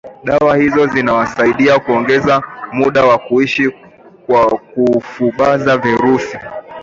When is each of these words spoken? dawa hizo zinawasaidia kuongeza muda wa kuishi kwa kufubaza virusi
dawa 0.23 0.57
hizo 0.57 0.87
zinawasaidia 0.87 1.79
kuongeza 1.79 2.41
muda 2.71 3.03
wa 3.05 3.17
kuishi 3.17 3.69
kwa 4.27 4.49
kufubaza 4.59 5.77
virusi 5.77 6.37